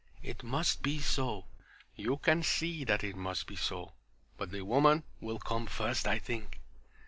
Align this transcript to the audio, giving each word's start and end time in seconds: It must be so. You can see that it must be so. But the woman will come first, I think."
It 0.23 0.41
must 0.41 0.81
be 0.81 0.97
so. 0.99 1.45
You 1.95 2.17
can 2.17 2.41
see 2.41 2.83
that 2.85 3.03
it 3.03 3.15
must 3.15 3.45
be 3.45 3.55
so. 3.55 3.93
But 4.35 4.49
the 4.49 4.61
woman 4.63 5.03
will 5.19 5.37
come 5.37 5.67
first, 5.67 6.07
I 6.07 6.17
think." 6.17 6.59